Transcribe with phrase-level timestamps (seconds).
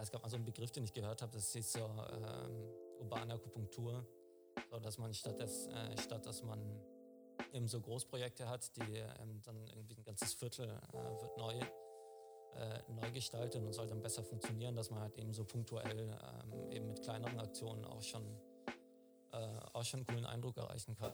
[0.00, 3.34] Es gab mal so einen Begriff, den ich gehört habe, das ist so ähm, urbane
[3.34, 4.06] Akupunktur,
[4.70, 6.60] so dass man statt, des, äh, statt dass man
[7.52, 11.58] eben so Großprojekte hat, die ähm, dann irgendwie ein ganzes Viertel äh, wird neu,
[12.54, 16.70] äh, neu gestaltet und soll dann besser funktionieren, dass man halt eben so punktuell ähm,
[16.70, 18.24] eben mit kleineren Aktionen auch schon,
[19.32, 21.12] äh, auch schon einen coolen Eindruck erreichen kann.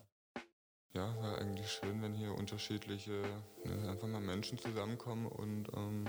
[0.95, 3.21] Ja, wäre eigentlich schön, wenn hier unterschiedliche,
[3.65, 6.07] ne, einfach mal Menschen zusammenkommen und ähm,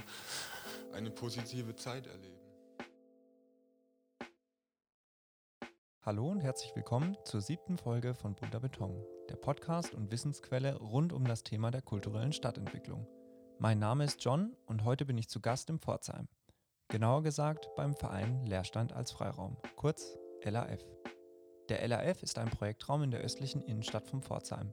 [0.94, 2.37] eine positive Zeit erleben.
[6.08, 11.12] Hallo und herzlich willkommen zur siebten Folge von Bunter Beton, der Podcast und Wissensquelle rund
[11.12, 13.06] um das Thema der kulturellen Stadtentwicklung.
[13.60, 16.30] Mein Name ist John und heute bin ich zu Gast im Pforzheim.
[16.88, 20.82] Genauer gesagt beim Verein Leerstand als Freiraum, kurz LAF.
[21.68, 24.72] Der LAF ist ein Projektraum in der östlichen Innenstadt von Pforzheim.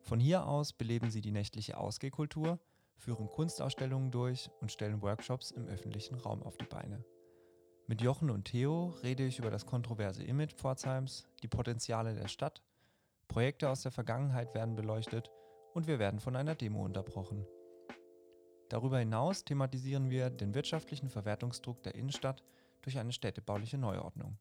[0.00, 2.58] Von hier aus beleben sie die nächtliche Ausgehkultur,
[2.96, 7.04] führen Kunstausstellungen durch und stellen Workshops im öffentlichen Raum auf die Beine.
[7.90, 12.62] Mit Jochen und Theo rede ich über das kontroverse Image Pforzheims, die Potenziale der Stadt,
[13.26, 15.28] Projekte aus der Vergangenheit werden beleuchtet
[15.74, 17.44] und wir werden von einer Demo unterbrochen.
[18.68, 22.44] Darüber hinaus thematisieren wir den wirtschaftlichen Verwertungsdruck der Innenstadt
[22.82, 24.38] durch eine städtebauliche Neuordnung.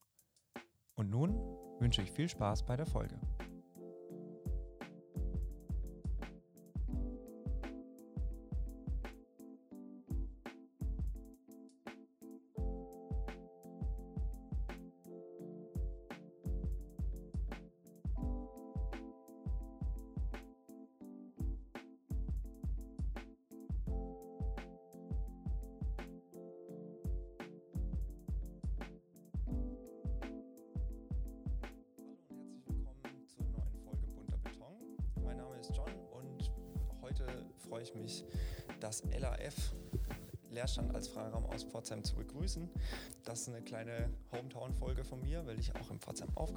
[0.94, 1.34] Und nun
[1.80, 3.20] wünsche ich viel Spaß bei der Folge.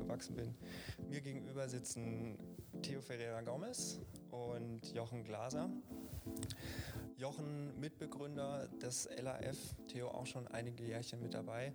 [0.02, 0.54] Aufgewachsen bin.
[1.08, 2.36] Mir gegenüber sitzen
[2.82, 5.70] Theo Ferreira Gomez und Jochen Glaser.
[7.16, 11.72] Jochen, Mitbegründer des LAF, Theo auch schon einige Jährchen mit dabei.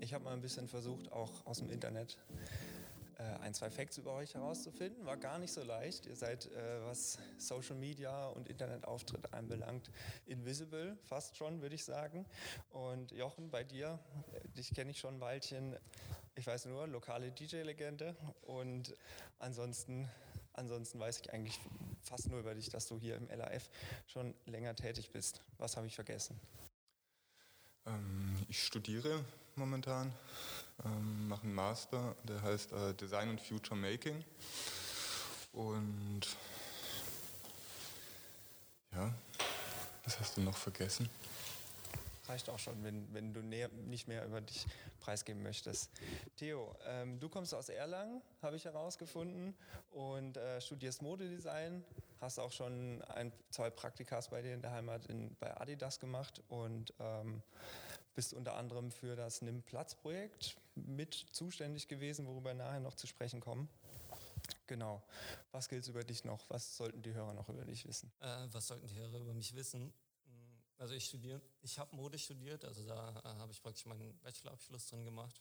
[0.00, 2.18] Ich habe mal ein bisschen versucht, auch aus dem Internet
[3.18, 5.06] äh, ein, zwei Facts über euch herauszufinden.
[5.06, 6.04] War gar nicht so leicht.
[6.04, 9.90] Ihr seid, äh, was Social Media und Internetauftritt anbelangt,
[10.26, 12.26] invisible, fast schon, würde ich sagen.
[12.68, 13.98] Und Jochen, bei dir,
[14.58, 15.74] dich kenne ich schon ein Weilchen.
[16.36, 18.14] Ich weiß nur, lokale DJ-Legende.
[18.42, 18.94] Und
[19.38, 20.08] ansonsten,
[20.52, 21.58] ansonsten weiß ich eigentlich
[22.02, 23.70] fast nur über dich, dass du hier im LAF
[24.06, 25.40] schon länger tätig bist.
[25.58, 26.38] Was habe ich vergessen?
[27.86, 29.24] Ähm, ich studiere
[29.54, 30.12] momentan
[30.84, 34.22] ähm, mache einen Master, der heißt äh, Design und Future Making.
[35.52, 36.22] Und
[38.92, 39.12] ja,
[40.04, 41.08] was hast du noch vergessen?
[42.28, 44.66] Reicht auch schon, wenn, wenn du näher, nicht mehr über dich
[45.00, 45.90] preisgeben möchtest.
[46.36, 49.54] Theo, ähm, du kommst aus Erlangen, habe ich herausgefunden,
[49.92, 51.84] und äh, studierst Modedesign.
[52.20, 56.42] Hast auch schon ein, zwei Praktikas bei dir in der Heimat in, bei Adidas gemacht
[56.48, 57.42] und ähm,
[58.14, 63.06] bist unter anderem für das Nimm Platz Projekt mit zuständig gewesen, worüber nachher noch zu
[63.06, 63.68] sprechen kommen.
[64.66, 65.02] Genau.
[65.52, 66.48] Was gilt über dich noch?
[66.48, 68.10] Was sollten die Hörer noch über dich wissen?
[68.20, 69.92] Äh, was sollten die Hörer über mich wissen?
[70.78, 74.88] Also ich studiere, ich habe Mode studiert, also da äh, habe ich praktisch meinen Bachelorabschluss
[74.88, 75.40] drin gemacht.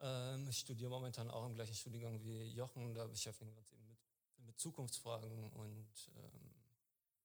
[0.00, 3.88] Ähm, ich studiere momentan auch im gleichen Studiengang wie Jochen, da beschäftigen wir uns eben
[3.88, 3.98] mit,
[4.46, 6.54] mit Zukunftsfragen und ähm,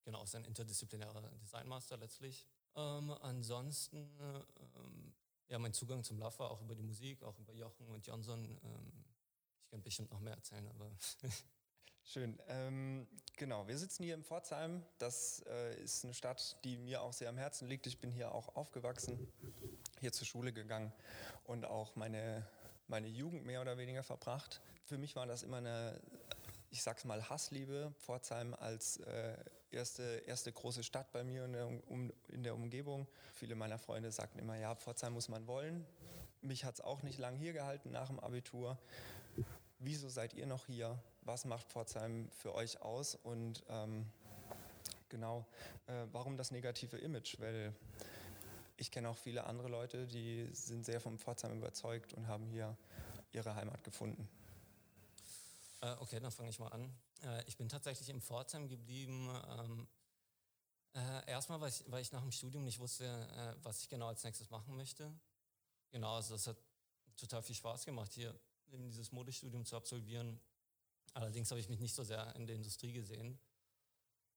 [0.03, 2.47] genau, ist ein interdisziplinärer Designmaster letztlich.
[2.75, 4.09] Ähm, ansonsten,
[4.77, 5.13] ähm,
[5.49, 8.57] ja, mein Zugang zum war auch über die Musik, auch über Jochen und Johnson.
[8.63, 9.05] Ähm,
[9.59, 10.89] ich könnte bestimmt noch mehr erzählen, aber.
[12.03, 12.37] Schön.
[12.47, 13.07] Ähm,
[13.37, 14.83] genau, wir sitzen hier in Pforzheim.
[14.97, 17.87] Das äh, ist eine Stadt, die mir auch sehr am Herzen liegt.
[17.87, 19.31] Ich bin hier auch aufgewachsen,
[19.99, 20.91] hier zur Schule gegangen
[21.45, 22.45] und auch meine,
[22.87, 24.61] meine Jugend mehr oder weniger verbracht.
[24.83, 26.01] Für mich war das immer eine,
[26.69, 27.93] ich sag's mal, Hassliebe.
[27.99, 29.37] Pforzheim als äh,
[29.69, 33.07] erste, erste große Stadt bei mir in der, um, in der Umgebung.
[33.33, 35.85] Viele meiner Freunde sagten immer, ja, Pforzheim muss man wollen.
[36.41, 38.77] Mich hat es auch nicht lang hier gehalten nach dem Abitur.
[39.79, 40.99] Wieso seid ihr noch hier?
[41.23, 43.15] Was macht Pforzheim für euch aus?
[43.15, 44.07] Und ähm,
[45.09, 45.45] genau,
[45.85, 47.39] äh, warum das negative Image?
[47.39, 47.75] Weil
[48.77, 52.75] ich kenne auch viele andere Leute, die sind sehr vom Pforzheim überzeugt und haben hier
[53.31, 54.27] ihre Heimat gefunden.
[55.81, 56.91] Äh, okay, dann fange ich mal an.
[57.23, 59.29] Äh, ich bin tatsächlich in Pforzheim geblieben.
[59.59, 59.87] Ähm,
[60.93, 64.07] äh, erstmal, weil ich, weil ich, nach dem Studium nicht wusste, äh, was ich genau
[64.07, 65.13] als nächstes machen möchte.
[65.91, 66.57] Genau, also das hat
[67.15, 68.33] total viel Spaß gemacht, hier
[68.71, 70.39] eben dieses Modestudium zu absolvieren.
[71.13, 73.39] Allerdings habe ich mich nicht so sehr in der Industrie gesehen.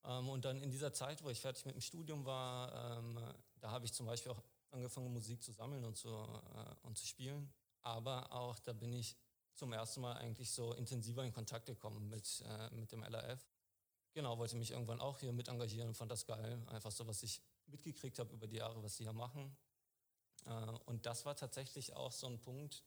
[0.04, 3.18] Ähm, und dann in dieser Zeit, wo ich fertig mit dem Studium war, ähm,
[3.60, 7.06] da habe ich zum Beispiel auch angefangen, Musik zu sammeln und zu, äh, und zu
[7.06, 7.52] spielen.
[7.82, 9.16] Aber auch da bin ich
[9.54, 13.46] zum ersten Mal eigentlich so intensiver in Kontakt gekommen mit, äh, mit dem LAF.
[14.12, 16.62] Genau, wollte mich irgendwann auch hier mit engagieren fand das geil.
[16.68, 19.56] Einfach so, was ich mitgekriegt habe über die Jahre, was sie hier machen.
[20.46, 20.50] Äh,
[20.86, 22.84] und das war tatsächlich auch so ein Punkt,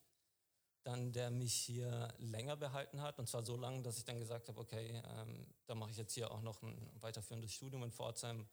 [0.87, 3.19] dann, der mich hier länger behalten hat.
[3.19, 6.13] Und zwar so lange, dass ich dann gesagt habe, okay, ähm, da mache ich jetzt
[6.13, 8.47] hier auch noch ein weiterführendes Studium in Pforzheim,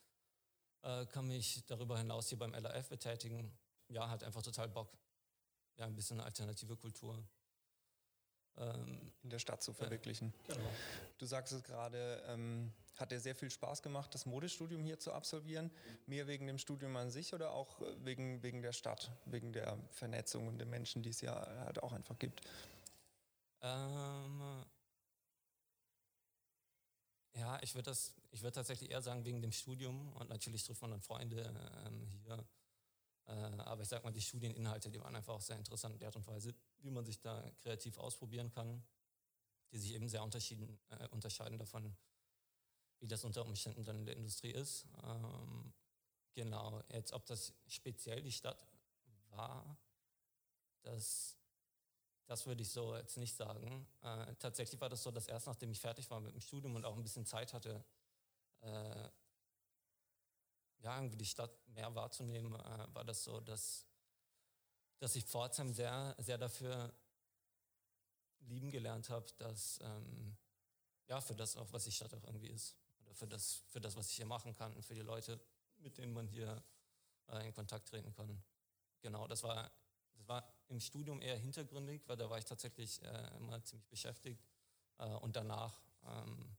[0.83, 3.57] äh, kann mich darüber hinaus hier beim LAF betätigen.
[3.89, 4.99] Ja, hat einfach total Bock.
[5.77, 7.25] Ja, ein bisschen alternative Kultur
[8.59, 10.33] ähm, in der Stadt zu verwirklichen.
[10.49, 10.69] Ja, genau.
[11.19, 15.13] Du sagst es gerade, ähm, hat dir sehr viel Spaß gemacht, das Modestudium hier zu
[15.13, 15.71] absolvieren?
[16.07, 20.47] Mehr wegen dem Studium an sich oder auch wegen, wegen der Stadt, wegen der Vernetzung
[20.47, 21.35] und den Menschen, die es ja
[21.65, 22.43] halt auch einfach gibt?
[23.63, 24.65] Ähm,
[27.35, 28.15] ja, ich würde das,
[28.53, 31.53] tatsächlich eher sagen wegen dem Studium und natürlich trifft man dann Freunde
[31.87, 32.45] ähm, hier.
[33.27, 36.17] Äh, aber ich sag mal, die Studieninhalte, die waren einfach auch sehr interessant, die Art
[36.17, 38.83] und Weise, wie man sich da kreativ ausprobieren kann,
[39.73, 41.97] die sich eben sehr unterschieden, äh, unterscheiden davon,
[43.01, 44.87] wie das unter Umständen dann in der Industrie ist.
[45.03, 45.73] Ähm,
[46.35, 48.67] genau, jetzt ob das speziell die Stadt
[49.31, 49.79] war,
[50.83, 51.39] das,
[52.27, 53.87] das würde ich so jetzt nicht sagen.
[54.03, 56.85] Äh, tatsächlich war das so, dass erst nachdem ich fertig war mit dem Studium und
[56.85, 57.85] auch ein bisschen Zeit hatte,
[58.61, 59.09] äh,
[60.85, 63.87] ja, irgendwie die Stadt mehr wahrzunehmen, äh, war das so, dass,
[64.99, 66.95] dass ich Pforzheim sehr, sehr dafür
[68.41, 70.37] lieben gelernt habe, dass, ähm,
[71.09, 72.77] ja, für das auch, was die Stadt auch irgendwie ist.
[73.01, 75.41] Oder für das, für das, was ich hier machen kann und für die Leute,
[75.79, 76.63] mit denen man hier
[77.29, 78.43] äh, in Kontakt treten kann.
[79.01, 79.71] Genau, das war,
[80.13, 84.45] das war im Studium eher hintergründig, weil da war ich tatsächlich äh, immer ziemlich beschäftigt.
[84.99, 86.57] Äh, und danach, ähm,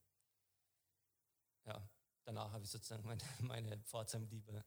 [1.66, 1.88] ja,
[2.26, 4.64] danach habe ich sozusagen meine, meine Pforzheim-Liebe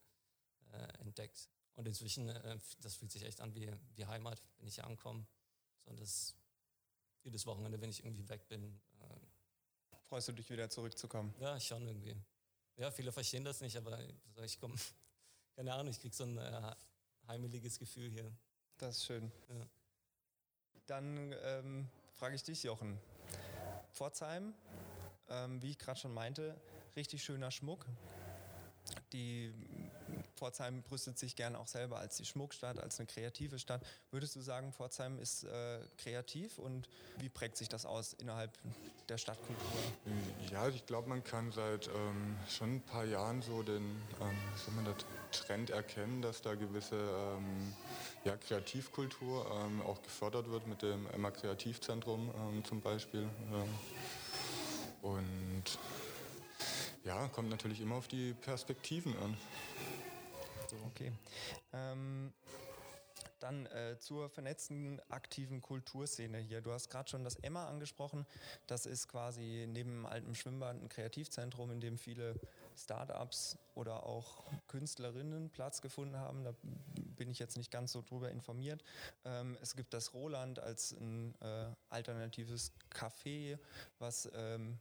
[0.72, 1.48] äh, entdeckt.
[1.74, 5.26] Und inzwischen, äh, das fühlt sich echt an wie, wie Heimat, wenn ich hier ankomme.
[5.84, 6.34] So, das,
[7.22, 8.80] jedes Wochenende, wenn ich irgendwie weg bin.
[9.00, 11.34] Äh, Freust du dich wieder zurückzukommen?
[11.38, 12.16] Ja, schon irgendwie.
[12.76, 13.98] Ja, viele verstehen das nicht, aber
[14.42, 14.76] ich komme,
[15.56, 16.74] keine Ahnung, ich kriege so ein äh,
[17.26, 18.32] heimeliges Gefühl hier.
[18.78, 19.30] Das ist schön.
[19.48, 19.68] Ja.
[20.86, 22.98] Dann ähm, frage ich dich, Jochen.
[23.92, 24.54] Pforzheim,
[25.28, 26.58] ähm, wie ich gerade schon meinte,
[26.96, 27.86] richtig schöner Schmuck.
[29.12, 29.52] Die
[30.36, 33.84] Pforzheim brüstet sich gerne auch selber als die Schmuckstadt, als eine kreative Stadt.
[34.10, 36.88] Würdest du sagen, Pforzheim ist äh, kreativ und
[37.18, 38.56] wie prägt sich das aus innerhalb
[39.08, 39.80] der Stadtkultur?
[40.52, 45.40] Ja, ich glaube, man kann seit ähm, schon ein paar Jahren so den ähm, das,
[45.40, 47.74] Trend erkennen, dass da gewisse ähm,
[48.24, 53.28] ja, Kreativkultur ähm, auch gefördert wird mit dem Emma Kreativzentrum ähm, zum Beispiel.
[55.02, 55.78] Und
[57.08, 59.34] ja, kommt natürlich immer auf die Perspektiven an.
[60.88, 61.10] Okay.
[61.72, 62.34] Ähm,
[63.40, 66.60] dann äh, zur vernetzten aktiven Kulturszene hier.
[66.60, 68.26] Du hast gerade schon das Emma angesprochen.
[68.66, 72.34] Das ist quasi neben dem alten Schwimmbad ein Kreativzentrum, in dem viele
[72.76, 76.44] Startups oder auch Künstlerinnen Platz gefunden haben.
[76.44, 76.52] Da
[77.16, 78.84] bin ich jetzt nicht ganz so drüber informiert.
[79.24, 83.58] Ähm, es gibt das Roland als ein äh, alternatives Café,
[83.98, 84.78] was ähm,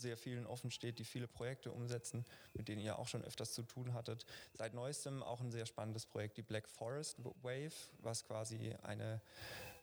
[0.00, 2.24] sehr vielen offen steht, die viele Projekte umsetzen,
[2.54, 4.26] mit denen ihr auch schon öfters zu tun hattet.
[4.54, 9.20] Seit neuestem auch ein sehr spannendes Projekt, die Black Forest Wave, was quasi eine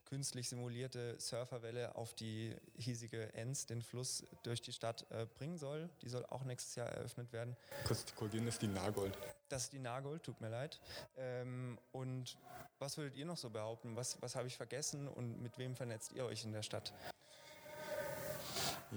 [0.05, 5.89] künstlich simulierte Surferwelle auf die hiesige Enz, den Fluss durch die Stadt äh, bringen soll.
[6.01, 7.57] Die soll auch nächstes Jahr eröffnet werden.
[7.85, 9.17] Kurz korrigieren, das ist die Nagold.
[9.49, 10.79] Das ist die Nagold, tut mir leid.
[11.17, 12.37] Ähm, und
[12.79, 13.95] was würdet ihr noch so behaupten?
[13.95, 16.93] Was, was habe ich vergessen und mit wem vernetzt ihr euch in der Stadt?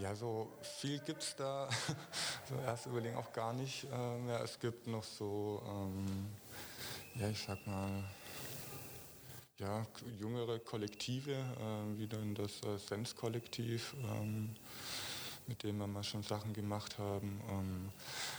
[0.00, 1.68] Ja, so viel gibt es da
[2.48, 4.40] so erst überlegen auch gar nicht äh, mehr.
[4.42, 6.28] Es gibt noch so, ähm,
[7.16, 8.04] ja, ich sag mal,
[9.58, 9.84] ja,
[10.20, 14.54] jüngere Kollektive, äh, wie dann das äh, Sens-Kollektiv, ähm,
[15.48, 17.40] mit dem wir mal schon Sachen gemacht haben.
[17.50, 17.92] Ähm,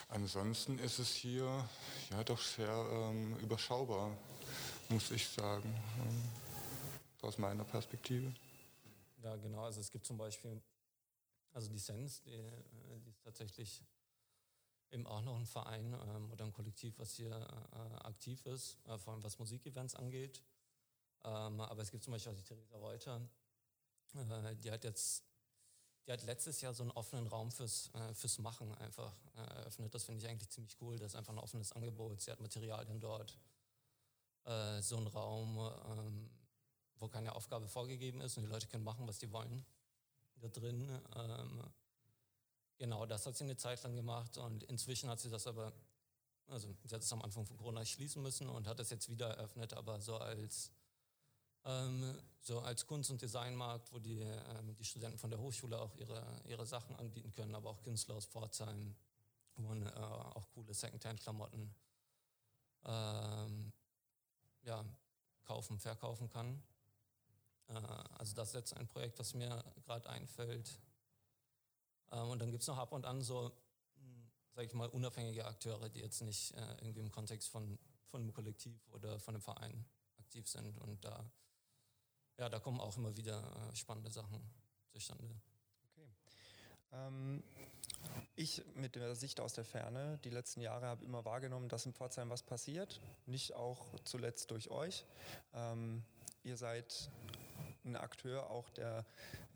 [0.08, 1.68] ansonsten ist es hier
[2.10, 4.16] ja doch sehr ähm, überschaubar,
[4.88, 6.24] muss ich sagen, ähm,
[7.22, 8.32] aus meiner Perspektive.
[9.22, 9.66] Ja, genau.
[9.66, 10.62] Also es gibt zum Beispiel
[11.54, 13.84] also die Sens, die, äh, die ist tatsächlich
[14.92, 18.98] eben auch noch ein Verein ähm, oder ein Kollektiv, was hier äh, aktiv ist, äh,
[18.98, 20.44] vor allem was Musikevents angeht.
[21.24, 23.22] Ähm, aber es gibt zum Beispiel auch die Theresa Reuter,
[24.16, 25.24] äh, die hat jetzt,
[26.08, 29.94] die hat letztes Jahr so einen offenen Raum fürs, äh, fürs Machen einfach äh, eröffnet.
[29.94, 30.98] Das finde ich eigentlich ziemlich cool.
[30.98, 32.22] Das ist einfach ein offenes Angebot.
[32.22, 33.38] Sie hat Materialien dort.
[34.80, 36.30] so ein Raum, ähm,
[36.96, 39.64] wo keine Aufgabe vorgegeben ist und die Leute können machen, was die wollen
[40.40, 41.02] da drin.
[41.16, 41.64] Ähm,
[42.78, 45.74] genau, das hat sie eine Zeit lang gemacht und inzwischen hat sie das aber
[46.48, 49.30] also sie hat es am Anfang von Corona schließen müssen und hat es jetzt wieder
[49.30, 50.72] eröffnet, aber so als
[51.66, 55.94] ähm, so als Kunst- und Designmarkt, wo die, ähm, die Studenten von der Hochschule auch
[55.96, 58.96] ihre, ihre Sachen anbieten können, aber auch Künstler aus Pforzheim,
[59.56, 61.76] wo man äh, auch coole Secondhand-Klamotten
[62.86, 63.74] ähm,
[64.64, 64.86] ja,
[65.44, 66.64] kaufen, verkaufen kann.
[67.70, 67.74] Äh,
[68.18, 70.80] also das ist jetzt ein Projekt, das mir gerade einfällt.
[72.12, 73.52] Ähm, und dann gibt es noch ab und an so,
[73.96, 78.22] hm, sage ich mal, unabhängige Akteure, die jetzt nicht äh, irgendwie im Kontext von, von
[78.22, 79.86] einem Kollektiv oder von einem Verein
[80.20, 80.78] aktiv sind.
[80.80, 81.32] Und da,
[82.38, 84.42] ja, da kommen auch immer wieder äh, spannende Sachen
[84.90, 85.30] zustande.
[85.92, 86.08] Okay.
[86.92, 87.44] Ähm,
[88.36, 91.94] ich mit der Sicht aus der Ferne, die letzten Jahre habe immer wahrgenommen, dass in
[91.94, 93.02] Pforzheim was passiert.
[93.26, 95.06] Nicht auch zuletzt durch euch.
[95.54, 96.04] Ähm,
[96.44, 97.12] ihr seid
[97.86, 99.06] ein Akteur auch der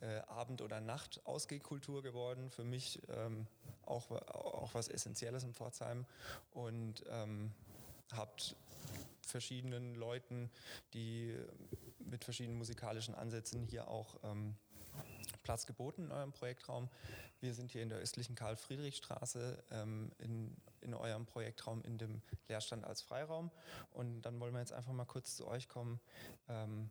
[0.01, 2.49] äh, Abend- oder Nacht-Ausgehkultur geworden.
[2.49, 3.47] Für mich ähm,
[3.85, 6.05] auch, auch was Essentielles in Pforzheim.
[6.51, 7.51] Und ähm,
[8.11, 8.55] habt
[9.21, 10.49] verschiedenen Leuten,
[10.93, 11.35] die
[11.99, 14.55] mit verschiedenen musikalischen Ansätzen hier auch ähm,
[15.43, 16.89] Platz geboten in eurem Projektraum.
[17.41, 22.85] Wir sind hier in der östlichen Karl-Friedrich-Straße ähm, in, in eurem Projektraum in dem Leerstand
[22.85, 23.51] als Freiraum.
[23.91, 25.99] Und dann wollen wir jetzt einfach mal kurz zu euch kommen.
[26.47, 26.89] Ähm,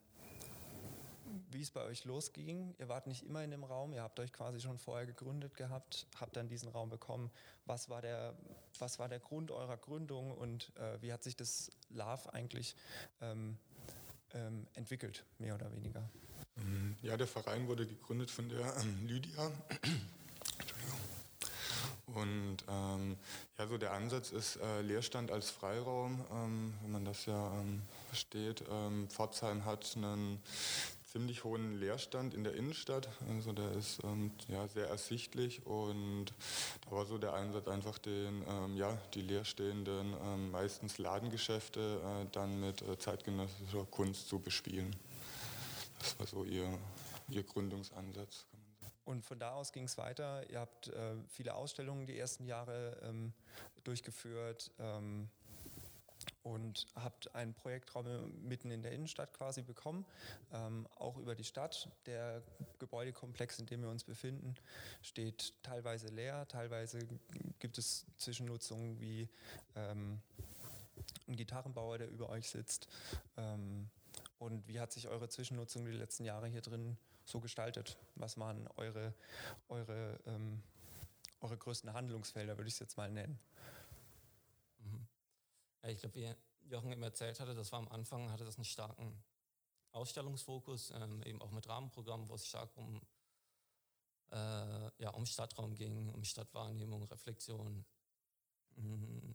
[1.50, 2.74] wie es bei euch losging.
[2.78, 6.06] Ihr wart nicht immer in dem Raum, ihr habt euch quasi schon vorher gegründet gehabt,
[6.20, 7.30] habt dann diesen Raum bekommen.
[7.66, 8.34] Was war der,
[8.78, 12.76] was war der Grund eurer Gründung und äh, wie hat sich das Love eigentlich
[13.20, 13.56] ähm,
[14.34, 16.08] ähm, entwickelt, mehr oder weniger?
[16.58, 19.50] Ähm, ja, der Verein wurde gegründet von der ähm, Lydia.
[22.14, 23.16] Und ähm,
[23.58, 27.82] ja, so der Ansatz ist äh, Leerstand als Freiraum, ähm, wenn man das ja ähm,
[28.08, 28.64] versteht.
[28.70, 30.42] Ähm, Pforzheim hat einen
[31.12, 33.07] ziemlich hohen Leerstand in der Innenstadt.
[33.28, 36.33] Also der ist ähm, ja, sehr ersichtlich und
[36.87, 42.26] da war so der Einsatz einfach den, ähm, ja, die leerstehenden, ähm, meistens Ladengeschäfte äh,
[42.33, 44.97] dann mit äh, zeitgenössischer Kunst zu bespielen.
[45.99, 46.78] Das war so ihr,
[47.28, 48.47] ihr Gründungsansatz.
[49.04, 50.49] Und von da aus ging es weiter.
[50.49, 53.35] Ihr habt äh, viele Ausstellungen die ersten Jahre ähm,
[53.85, 54.71] durchgeführt.
[56.43, 58.07] Und habt einen Projektraum
[58.43, 60.05] mitten in der Innenstadt quasi bekommen,
[60.52, 61.88] ähm, auch über die Stadt.
[62.07, 62.43] Der
[62.79, 64.57] Gebäudekomplex, in dem wir uns befinden,
[65.02, 66.99] steht teilweise leer, teilweise
[67.59, 69.29] gibt es Zwischennutzungen wie
[69.76, 70.21] ähm,
[71.29, 72.88] ein Gitarrenbauer, der über euch sitzt.
[73.37, 73.88] Ähm,
[74.38, 77.97] und wie hat sich eure Zwischennutzung die letzten Jahre hier drin so gestaltet?
[78.17, 79.14] Was waren eure,
[79.69, 80.62] eure, ähm,
[81.41, 83.38] eure größten Handlungsfelder, würde ich es jetzt mal nennen?
[84.81, 85.07] Mhm.
[85.82, 86.34] Ja, ich glaube, wie
[86.70, 89.22] Jochen eben erzählt hatte, das war am Anfang, hatte das einen starken
[89.90, 93.00] Ausstellungsfokus, ähm, eben auch mit Rahmenprogrammen, wo es stark um,
[94.30, 97.84] äh, ja, um Stadtraum ging, um Stadtwahrnehmung, Reflexion.
[98.76, 99.34] Mhm.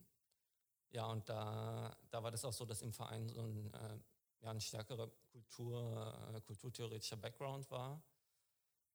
[0.89, 3.99] Ja, und da, da war das auch so, dass im Verein so ein, äh,
[4.39, 8.01] ja, ein stärkerer Kultur, äh, kulturtheoretischer Background war.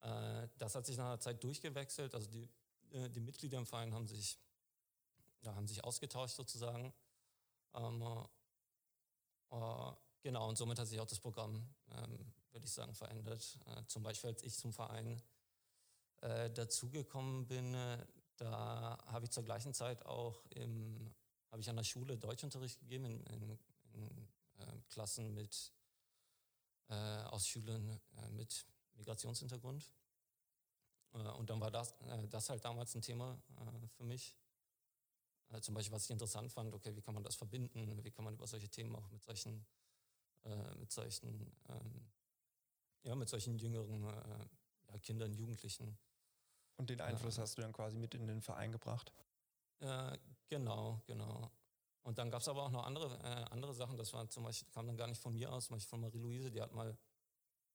[0.00, 2.14] Äh, das hat sich nach einer Zeit durchgewechselt.
[2.14, 2.48] Also die,
[2.92, 4.40] äh, die Mitglieder im Verein haben sich,
[5.42, 6.92] ja, haben sich ausgetauscht sozusagen.
[7.74, 8.02] Ähm,
[9.50, 13.58] äh, genau, und somit hat sich auch das Programm, ähm, würde ich sagen, verändert.
[13.66, 15.22] Äh, zum Beispiel, als ich zum Verein
[16.20, 21.14] äh, dazugekommen bin, äh, da habe ich zur gleichen Zeit auch im,
[21.58, 23.58] ich an der Schule Deutschunterricht gegeben in, in,
[23.92, 24.28] in
[24.88, 25.72] Klassen mit
[26.88, 29.90] äh, aus Schülern äh, mit Migrationshintergrund.
[31.12, 31.94] und dann war das,
[32.28, 33.40] das halt damals ein Thema
[33.96, 34.41] für mich äh,
[35.60, 38.34] zum Beispiel, was ich interessant fand, okay, wie kann man das verbinden, wie kann man
[38.34, 39.66] über solche Themen auch mit solchen,
[40.44, 42.10] äh, mit solchen, ähm,
[43.02, 44.46] ja, mit solchen jüngeren äh,
[44.88, 45.98] ja, Kindern, Jugendlichen.
[46.76, 49.12] Und den Einfluss hast du dann quasi mit in den Verein gebracht?
[50.48, 51.50] genau, genau.
[52.02, 54.68] Und dann gab es aber auch noch andere, äh, andere Sachen, das war zum Beispiel,
[54.72, 56.96] kam dann gar nicht von mir aus, zum Beispiel von Marie-Louise, die hat mal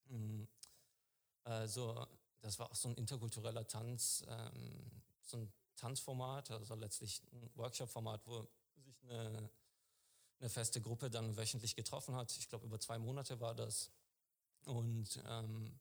[0.05, 0.47] mh, hm,
[1.45, 2.05] äh, so,
[2.41, 8.21] das war auch so ein interkultureller Tanz, ähm, so ein Tanzformat, also letztlich ein Workshop-Format,
[8.25, 8.47] wo
[8.83, 9.49] sich eine,
[10.39, 12.35] eine, feste Gruppe dann wöchentlich getroffen hat.
[12.37, 13.91] Ich glaube, über zwei Monate war das.
[14.65, 15.79] Und ähm,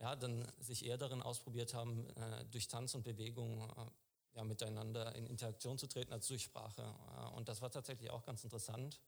[0.00, 3.90] ja, dann sich eher darin ausprobiert haben, äh, durch Tanz und Bewegung äh,
[4.34, 6.82] ja, miteinander in Interaktion zu treten als durch Sprache.
[6.82, 9.00] Äh, und das war tatsächlich auch ganz interessant.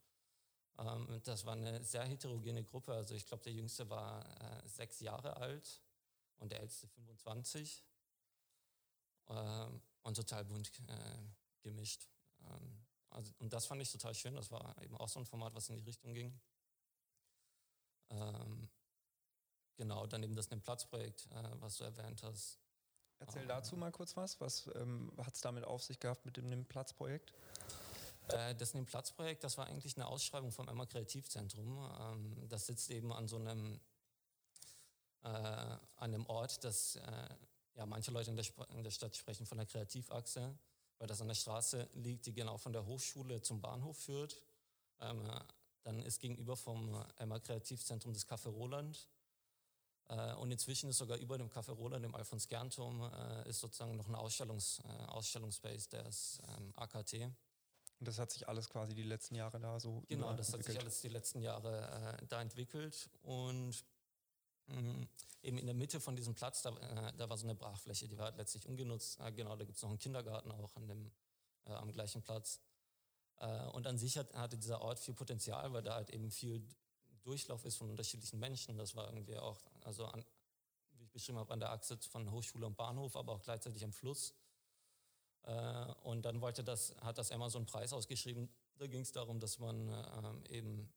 [0.78, 2.94] Ähm, das war eine sehr heterogene Gruppe.
[2.94, 5.82] Also ich glaube, der Jüngste war äh, sechs Jahre alt
[6.38, 7.89] und der Älteste 25 ähm,
[10.02, 11.22] und total bunt äh,
[11.62, 12.08] gemischt.
[12.42, 14.34] Ähm, also, und das fand ich total schön.
[14.34, 16.40] Das war eben auch so ein Format, was in die Richtung ging.
[18.10, 18.68] Ähm,
[19.76, 22.58] genau, dann eben das Platzprojekt, äh, was du erwähnt hast.
[23.18, 24.40] Erzähl dazu mal kurz was.
[24.40, 27.32] Was ähm, hat es damit auf sich gehabt mit dem Platzprojekt?
[28.28, 31.78] Äh, das Platzprojekt, das war eigentlich eine Ausschreibung vom Emma Kreativzentrum.
[32.00, 33.80] Ähm, das sitzt eben an so einem,
[35.22, 37.28] äh, an einem Ort, das, äh,
[37.74, 40.58] ja, manche Leute in der, in der Stadt sprechen von der Kreativachse,
[40.98, 44.40] weil das an der Straße liegt, die genau von der Hochschule zum Bahnhof führt.
[45.00, 45.22] Ähm,
[45.82, 49.08] dann ist gegenüber vom Emma Kreativzentrum das Café Roland.
[50.08, 53.96] Äh, und inzwischen ist sogar über dem Café Roland, dem Alfons Gernturm, äh, ist sozusagen
[53.96, 57.14] noch ein Ausstellungs, äh, Ausstellungsspace, der ist ähm, AKT.
[58.00, 60.78] Und das hat sich alles quasi die letzten Jahre da so Genau, das hat sich
[60.78, 63.10] alles die letzten Jahre äh, da entwickelt.
[63.22, 63.84] Und
[65.42, 68.16] eben in der Mitte von diesem Platz, da, äh, da war so eine Brachfläche, die
[68.18, 69.20] war halt letztlich ungenutzt.
[69.20, 71.10] Äh, genau, da gibt es noch einen Kindergarten auch an dem,
[71.66, 72.60] äh, am gleichen Platz.
[73.38, 76.66] Äh, und an sich hat, hatte dieser Ort viel Potenzial, weil da halt eben viel
[77.22, 78.76] Durchlauf ist von unterschiedlichen Menschen.
[78.76, 80.24] Das war irgendwie auch, also an,
[80.92, 83.92] wie ich beschrieben habe, an der Achse von Hochschule und Bahnhof, aber auch gleichzeitig am
[83.92, 84.34] Fluss.
[85.42, 88.48] Äh, und dann wollte das, hat das einen Preis ausgeschrieben.
[88.76, 89.88] Da ging es darum, dass man
[90.48, 90.88] ähm,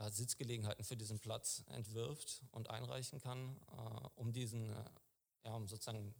[0.00, 4.90] eben Sitzgelegenheiten für diesen Platz entwirft und einreichen kann, äh, um diesen, äh,
[5.44, 6.14] ja, um sozusagen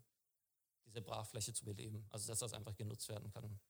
[0.87, 2.07] diese Brachfläche zu beleben.
[2.11, 3.61] Also dass das einfach genutzt werden kann.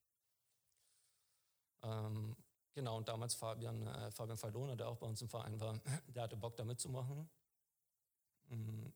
[1.83, 2.37] Ähm,
[2.75, 6.25] genau, und damals Fabian, äh, Fabian Faldona, der auch bei uns im Verein war, der
[6.25, 7.29] hatte Bock da mitzumachen.
[8.49, 8.93] Mhm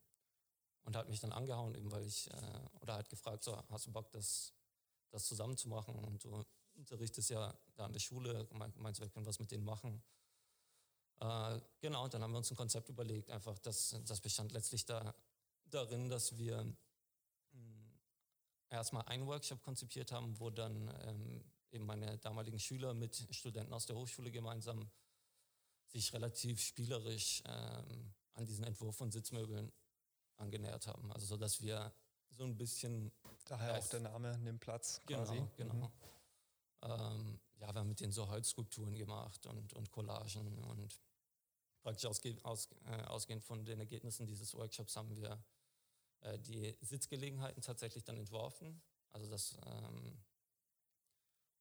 [0.85, 3.92] und hat mich dann angehauen, eben weil ich, äh, oder hat gefragt, so, hast du
[3.92, 4.52] Bock, das,
[5.11, 5.94] das zusammen zu machen?
[5.97, 6.44] Und du
[6.75, 10.02] unterrichtest ja da an der Schule, meinst du, wir können was mit denen machen?
[11.21, 14.85] Äh, genau, und dann haben wir uns ein Konzept überlegt, einfach, das, das bestand letztlich
[14.85, 15.14] da,
[15.66, 16.75] darin, dass wir mh,
[17.52, 18.00] hm,
[18.71, 23.87] erstmal einen Workshop konzipiert haben, wo dann ähm, eben meine damaligen Schüler mit Studenten aus
[23.87, 24.90] der Hochschule gemeinsam
[25.87, 29.73] sich relativ spielerisch ähm, an diesen Entwurf von Sitzmöbeln
[30.37, 31.12] angenähert haben.
[31.12, 31.92] Also so, dass wir
[32.30, 33.12] so ein bisschen...
[33.47, 35.42] Daher auch der Name nimmt Platz genau, quasi.
[35.56, 35.92] Genau, mhm.
[36.85, 41.00] Ähm, ja, wir haben mit denen so Holzskulpturen gemacht und, und Collagen und
[41.83, 45.43] praktisch ausge, aus, äh, ausgehend von den Ergebnissen dieses Workshops haben wir
[46.21, 48.82] äh, die Sitzgelegenheiten tatsächlich dann entworfen.
[49.13, 50.25] Also das ähm,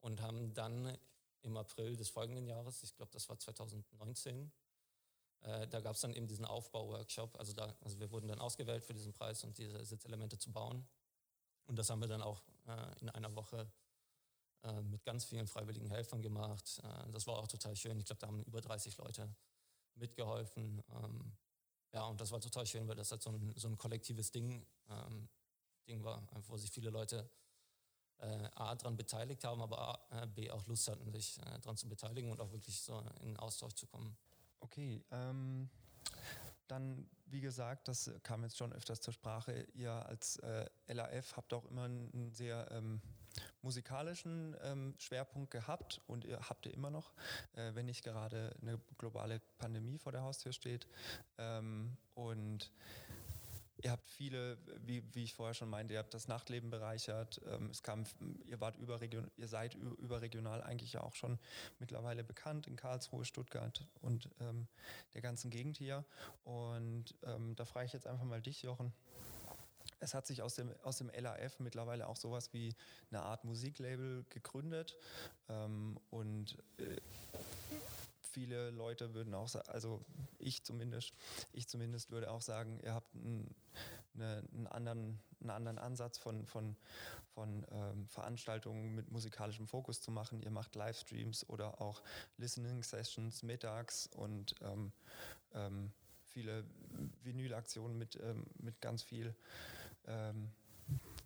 [0.02, 0.98] und haben dann
[1.44, 4.52] im April des folgenden Jahres, ich glaube, das war 2019,
[5.42, 7.38] äh, da gab es dann eben diesen Aufbau-Workshop.
[7.38, 10.88] Also, da, also wir wurden dann ausgewählt für diesen Preis und diese Sitzelemente zu bauen.
[11.66, 13.72] Und das haben wir dann auch äh, in einer Woche
[14.64, 16.82] äh, mit ganz vielen freiwilligen Helfern gemacht.
[16.84, 18.00] Äh, das war auch total schön.
[18.00, 19.34] Ich glaube, da haben über 30 Leute
[19.96, 20.82] mitgeholfen.
[20.90, 21.38] Ähm,
[21.92, 24.66] ja, und das war total schön, weil das halt so ein, so ein kollektives Ding,
[24.90, 25.30] ähm,
[25.88, 27.30] Ding war, wo sich viele Leute
[28.20, 29.80] äh, A, daran beteiligt haben, aber
[30.12, 33.04] A, äh, B, auch Lust hatten, sich äh, daran zu beteiligen und auch wirklich so
[33.22, 34.18] in Austausch zu kommen.
[34.60, 35.70] Okay, ähm,
[36.68, 41.54] dann, wie gesagt, das kam jetzt schon öfters zur Sprache, ihr als äh, LAF habt
[41.54, 43.02] auch immer einen sehr ähm,
[43.62, 47.14] musikalischen ähm, Schwerpunkt gehabt und ihr habt ihr immer noch,
[47.56, 50.88] äh, wenn nicht gerade eine globale Pandemie vor der Haustür steht.
[51.38, 52.72] Ähm, und
[53.84, 57.42] Ihr habt viele, wie, wie ich vorher schon meinte, ihr habt das Nachtleben bereichert.
[57.46, 58.06] Ähm, es kam,
[58.46, 61.38] ihr wart überregion, ihr seid überregional eigentlich ja auch schon
[61.80, 64.68] mittlerweile bekannt in Karlsruhe, Stuttgart und ähm,
[65.16, 66.06] der ganzen Gegend hier.
[66.46, 68.94] Und ähm, da frage ich jetzt einfach mal dich, Jochen.
[70.04, 72.76] Es hat sich aus dem, aus dem LAF mittlerweile auch sowas wie
[73.10, 74.98] eine Art Musiklabel gegründet.
[75.48, 76.98] Ähm, und äh,
[78.22, 80.04] viele Leute würden auch sagen, also
[80.40, 81.14] ich zumindest,
[81.54, 83.56] ich zumindest würde auch sagen, ihr habt einen,
[84.16, 86.76] eine, einen, anderen, einen anderen Ansatz von, von,
[87.34, 90.42] von ähm, Veranstaltungen mit musikalischem Fokus zu machen.
[90.42, 92.04] Ihr macht Livestreams oder auch
[92.38, 94.92] Listening Sessions mittags und ähm,
[95.54, 95.94] ähm,
[96.28, 96.66] viele
[97.24, 99.34] Vinylaktionen mit, ähm, mit ganz viel
[100.08, 100.52] ähm,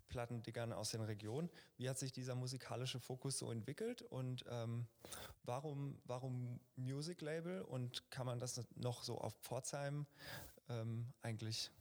[0.10, 1.50] Plattendiggern aus den Regionen.
[1.78, 4.88] Wie hat sich dieser musikalische Fokus so entwickelt und ähm,
[5.44, 10.06] warum, warum Music Label und kann man das noch so auf Pforzheim
[10.70, 11.72] ähm, eigentlich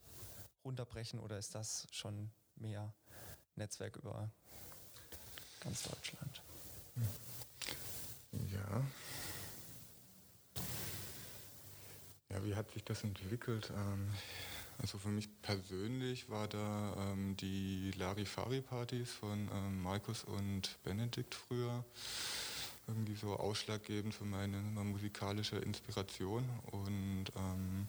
[0.64, 2.92] runterbrechen oder ist das schon mehr
[3.54, 4.30] Netzwerk über
[5.60, 6.42] ganz Deutschland?
[8.32, 8.84] Ja.
[12.28, 13.70] Ja, wie hat sich das entwickelt?
[13.74, 14.12] Ähm,
[14.78, 21.84] also für mich persönlich war da ähm, die Larifari-Partys von ähm, Markus und Benedikt früher
[22.86, 26.48] irgendwie so ausschlaggebend für meine, meine musikalische Inspiration.
[26.70, 27.88] Und ähm,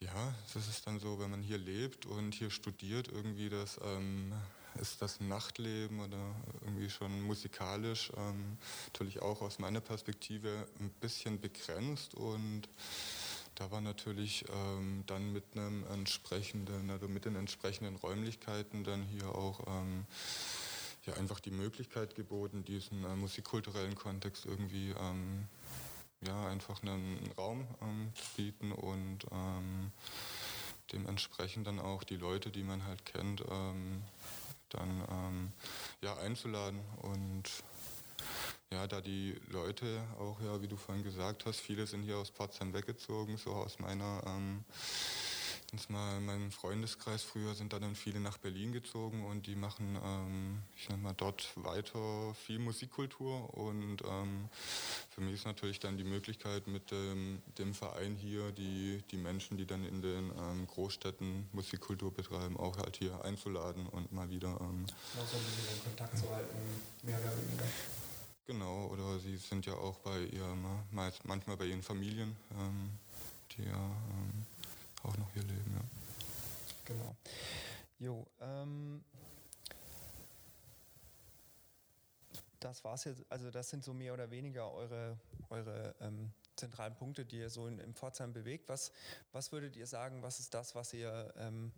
[0.00, 4.32] ja, das ist dann so, wenn man hier lebt und hier studiert, irgendwie das ähm,
[4.80, 11.40] ist das Nachtleben oder irgendwie schon musikalisch ähm, natürlich auch aus meiner Perspektive ein bisschen
[11.40, 12.68] begrenzt und
[13.54, 19.34] da war natürlich ähm, dann mit einem entsprechenden, also mit den entsprechenden Räumlichkeiten dann hier
[19.34, 20.06] auch ähm,
[21.04, 25.46] ja einfach die Möglichkeit geboten, diesen äh, musikkulturellen Kontext irgendwie ähm,
[26.22, 29.92] ja, einfach einen Raum ähm, zu bieten und ähm,
[30.92, 34.02] dementsprechend dann auch die Leute, die man halt kennt, ähm,
[34.70, 35.52] dann
[36.00, 37.42] ja, einzuladen und
[38.72, 42.30] ja, da die Leute auch, ja, wie du vorhin gesagt hast, viele sind hier aus
[42.30, 44.64] Potsdam weggezogen, so aus meiner ähm,
[45.88, 50.62] mal in meinem Freundeskreis früher sind dann viele nach Berlin gezogen und die machen, ähm,
[50.76, 54.48] ich sag mal, dort weiter viel Musikkultur und ähm,
[55.10, 59.56] für mich ist natürlich dann die Möglichkeit mit dem, dem Verein hier, die, die Menschen,
[59.56, 64.58] die dann in den ähm, Großstädten Musikkultur betreiben, auch halt hier einzuladen und mal wieder...
[64.60, 66.56] Ähm, so ein bisschen in Kontakt zu halten,
[67.02, 67.64] mehr oder weniger.
[68.46, 72.98] Genau, oder sie sind ja auch bei ihrem, manchmal bei ihren Familien, ähm,
[73.52, 74.46] die ja ähm,
[75.02, 75.72] auch noch hier leben.
[75.74, 75.84] Ja.
[76.84, 77.16] Genau.
[77.98, 79.04] Jo, ähm,
[82.58, 87.24] das war's jetzt, also das sind so mehr oder weniger eure, eure ähm, zentralen Punkte,
[87.24, 88.68] die ihr so in, im Pforzheim bewegt.
[88.68, 88.92] Was,
[89.32, 91.72] was würdet ihr sagen, was ist das, was ihr ähm,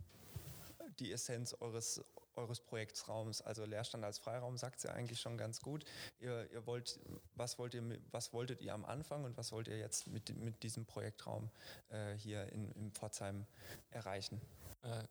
[0.99, 2.03] die Essenz eures,
[2.35, 5.85] eures Projektsraums, also Leerstand als Freiraum, sagt sie ja eigentlich schon ganz gut.
[6.19, 6.99] Ihr, ihr wollt,
[7.35, 10.63] was, wollt ihr, was wolltet ihr am Anfang und was wollt ihr jetzt mit, mit
[10.63, 11.49] diesem Projektraum
[11.89, 13.45] äh, hier in, in Pforzheim
[13.89, 14.41] erreichen?
[14.81, 15.03] Äh,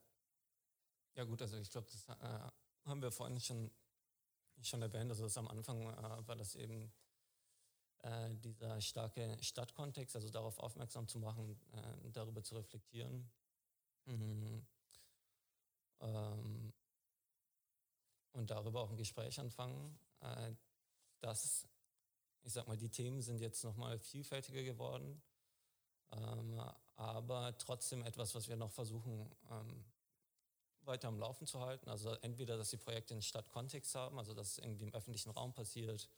[1.15, 2.51] ja gut, also ich glaube, das äh,
[2.85, 3.71] haben wir vorhin schon,
[4.63, 5.11] schon erwähnt.
[5.11, 6.93] Also das am Anfang äh, war das eben
[8.03, 13.31] äh, dieser starke Stadtkontext, also darauf aufmerksam zu machen, äh, darüber zu reflektieren.
[14.07, 14.67] Mhm.
[16.01, 16.73] Ähm,
[18.33, 19.99] und darüber auch ein Gespräch anfangen.
[20.21, 20.53] Äh,
[21.21, 21.67] das,
[22.43, 25.23] ich sag mal, die Themen sind jetzt nochmal vielfältiger geworden,
[26.11, 26.61] ähm,
[26.97, 29.85] aber trotzdem etwas, was wir noch versuchen ähm,
[30.83, 31.89] weiter am Laufen zu halten.
[31.89, 35.53] Also entweder, dass die Projekte einen Stadtkontext haben, also dass es irgendwie im öffentlichen Raum
[35.53, 36.09] passiert,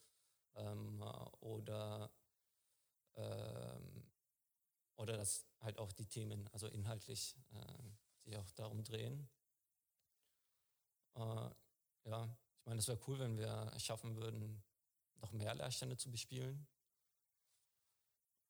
[0.56, 1.02] ähm,
[1.40, 2.10] oder,
[3.16, 4.10] ähm,
[4.96, 7.82] oder dass halt auch die Themen, also inhaltlich, äh,
[8.24, 9.28] sich auch darum drehen.
[11.14, 11.50] Äh,
[12.04, 12.24] ja,
[12.60, 14.62] ich meine, es wäre cool, wenn wir es schaffen würden,
[15.16, 16.66] noch mehr Leerstände zu bespielen.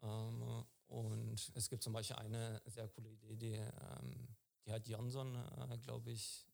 [0.02, 5.34] Ähm, und es gibt zum Beispiel eine sehr coole Idee, die, ähm, die hat Johnson,
[5.34, 6.46] äh, glaube ich,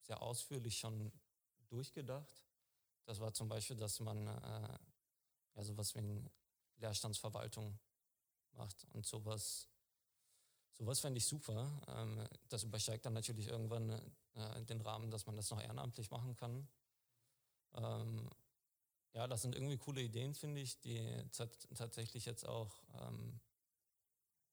[0.00, 1.12] sehr ausführlich schon
[1.68, 2.42] durchgedacht.
[3.04, 4.78] Das war zum Beispiel, dass man äh,
[5.54, 6.30] ja sowas wie eine
[6.76, 7.78] Leerstandsverwaltung
[8.52, 9.68] macht und sowas.
[10.76, 11.70] Sowas fände ich super.
[11.88, 13.90] Ähm, das übersteigt dann natürlich irgendwann
[14.34, 16.68] äh, den Rahmen, dass man das noch ehrenamtlich machen kann.
[17.74, 18.28] Ähm,
[19.12, 21.00] ja, das sind irgendwie coole Ideen, finde ich, die
[21.74, 23.40] tatsächlich jetzt auch, ähm,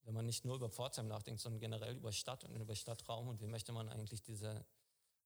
[0.03, 3.41] wenn man nicht nur über Pforzheim nachdenkt, sondern generell über Stadt und über Stadtraum und
[3.41, 4.63] wie möchte man eigentlich diese,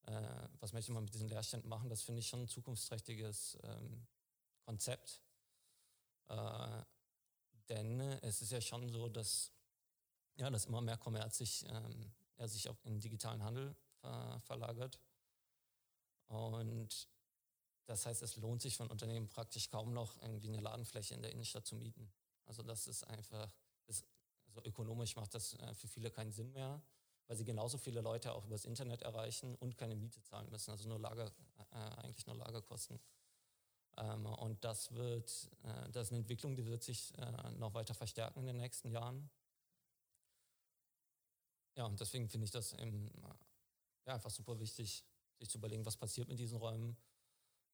[0.03, 4.07] äh, was möchte man mit diesen Leerständen machen, das finde ich schon ein zukunftsträchtiges ähm,
[4.63, 5.21] Konzept.
[6.29, 6.83] Äh,
[7.67, 9.51] denn es ist ja schon so, dass,
[10.37, 14.99] ja, dass immer mehr Kommerz sich, ähm, ja, sich auch in digitalen Handel äh, verlagert.
[16.27, 17.07] Und
[17.85, 21.31] das heißt, es lohnt sich ein Unternehmen praktisch kaum noch irgendwie eine Ladenfläche in der
[21.31, 22.11] Innenstadt zu mieten.
[22.45, 23.53] Also das ist einfach,
[23.87, 24.05] ist,
[24.47, 26.81] also ökonomisch macht das äh, für viele keinen Sinn mehr,
[27.27, 30.87] weil sie genauso viele Leute auch übers Internet erreichen und keine Miete zahlen müssen, also
[30.87, 31.31] nur Lager,
[31.71, 32.99] äh, eigentlich nur Lagerkosten.
[33.97, 37.93] Ähm, und das wird, äh, das ist eine Entwicklung, die wird sich äh, noch weiter
[37.93, 39.29] verstärken in den nächsten Jahren.
[41.75, 43.11] Ja, und deswegen finde ich das eben
[44.05, 45.03] ja, einfach super wichtig,
[45.37, 46.97] sich zu überlegen, was passiert mit diesen Räumen.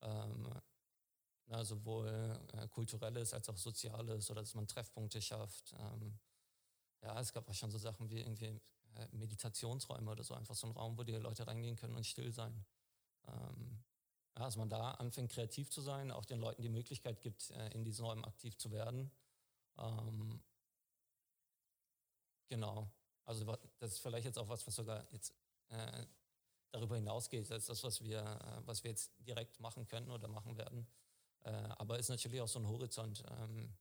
[0.02, 0.50] Ähm,
[1.48, 5.74] na, sowohl äh, kulturelles als auch soziales oder dass man Treffpunkte schafft.
[5.78, 6.18] Ähm,
[7.04, 8.60] ja, es gab auch schon so Sachen wie irgendwie
[8.96, 12.32] äh, Meditationsräume oder so, einfach so ein Raum, wo die Leute reingehen können und still
[12.32, 12.66] sein.
[13.28, 13.84] Ähm,
[14.38, 17.70] ja, dass man da anfängt, kreativ zu sein, auch den Leuten die Möglichkeit gibt, äh,
[17.74, 19.12] in diesen Räumen aktiv zu werden.
[19.78, 20.42] Ähm,
[22.50, 22.92] genau.
[23.26, 23.46] Also
[23.80, 25.34] das ist vielleicht jetzt auch was, was sogar jetzt
[25.70, 26.06] äh,
[26.72, 30.58] darüber hinausgeht als das, was wir, äh, was wir jetzt direkt machen können oder machen
[30.58, 30.88] werden.
[31.44, 33.24] Äh, aber ist natürlich auch so ein Horizont.
[33.30, 33.74] Ähm,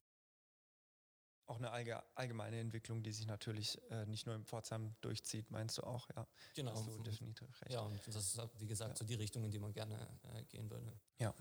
[1.51, 1.73] auch eine
[2.15, 6.25] allgemeine Entwicklung, die sich natürlich äh, nicht nur im Pforzheim durchzieht, meinst du auch, ja?
[6.55, 6.73] Genau.
[6.73, 7.73] Hast du definitiv recht.
[7.73, 8.97] Ja, und das ist, wie gesagt, ja.
[8.97, 9.97] so die Richtung, in die man gerne
[10.33, 10.93] äh, gehen würde.
[11.19, 11.35] Ja.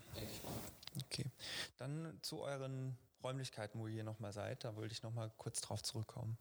[1.06, 1.32] Okay.
[1.78, 6.38] Dann zu euren Räumlichkeiten, wo ihr nochmal seid, da wollte ich nochmal kurz drauf zurückkommen.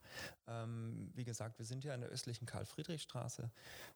[0.47, 3.51] Ähm, wie gesagt, wir sind ja in der östlichen Karl-Friedrich-Straße.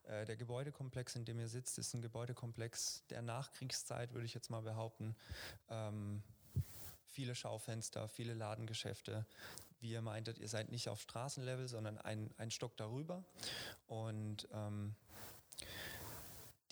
[0.04, 4.50] Äh, der Gebäudekomplex, in dem ihr sitzt, ist ein Gebäudekomplex der Nachkriegszeit, würde ich jetzt
[4.50, 5.16] mal behaupten.
[5.68, 6.22] Ähm,
[7.06, 9.26] viele Schaufenster, viele Ladengeschäfte.
[9.80, 13.24] Wie ihr meintet, ihr seid nicht auf Straßenlevel, sondern ein, ein Stock darüber.
[13.86, 14.94] Und ähm,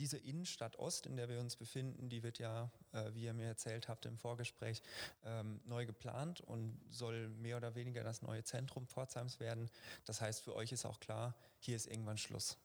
[0.00, 3.46] diese Innenstadt Ost, in der wir uns befinden, die wird ja, äh, wie ihr mir
[3.46, 4.82] erzählt habt im Vorgespräch,
[5.24, 9.70] ähm, neu geplant und soll mehr oder weniger das neue Zentrum Pforzheims werden.
[10.06, 12.56] Das heißt, für euch ist auch klar, hier ist irgendwann Schluss.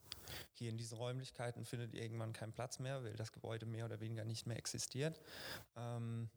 [0.53, 4.23] Hier in diesen Räumlichkeiten findet irgendwann keinen Platz mehr, weil das Gebäude mehr oder weniger
[4.23, 5.19] nicht mehr existiert.
[5.75, 6.29] Ähm,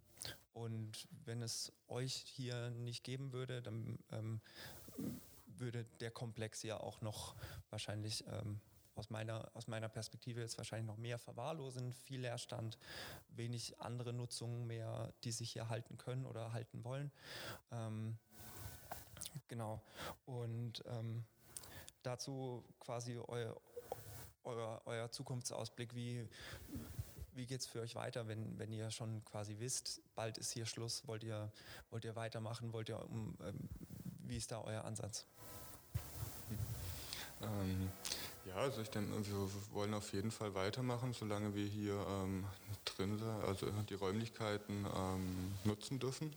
[0.53, 4.41] und wenn es euch hier nicht geben würde, dann ähm,
[5.47, 7.37] würde der Komplex ja auch noch
[7.71, 8.61] wahrscheinlich ähm,
[8.99, 12.79] aus meiner, aus meiner Perspektive jetzt wahrscheinlich noch mehr verwahrlosen, viel Leerstand,
[13.29, 17.11] wenig andere Nutzungen mehr, die sich hier halten können oder halten wollen.
[17.71, 18.19] Ähm,
[19.47, 19.81] genau.
[20.27, 21.25] Und ähm,
[22.03, 23.55] dazu quasi eu,
[24.45, 26.29] euer, euer Zukunftsausblick, wie,
[27.35, 31.07] wie es für euch weiter, wenn, wenn ihr schon quasi wisst, bald ist hier Schluss,
[31.07, 31.53] wollt ihr,
[31.91, 33.69] wollt ihr weitermachen, wollt ihr, um, ähm,
[34.25, 35.25] wie ist da euer Ansatz?
[37.41, 37.89] Ähm,
[38.49, 42.45] ja, also ich denke, wir wollen auf jeden Fall weitermachen, solange wir hier ähm,
[42.85, 46.33] drin sind, also die Räumlichkeiten ähm, nutzen dürfen.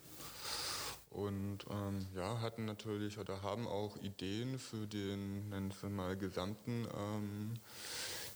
[1.10, 6.88] Und ähm, ja, hatten natürlich oder haben auch Ideen für den, nennen wir mal, gesamten,
[6.98, 7.54] ähm,